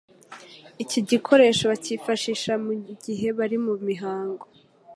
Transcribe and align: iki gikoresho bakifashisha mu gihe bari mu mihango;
iki 0.83 0.99
gikoresho 1.09 1.63
bakifashisha 1.71 2.53
mu 2.65 2.73
gihe 3.05 3.27
bari 3.37 3.57
mu 3.65 3.73
mihango; 3.87 4.45